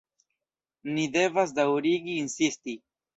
Ni 0.95 1.03
devas 1.17 1.53
daŭrigi 1.59 2.17
insisti. 2.23 2.75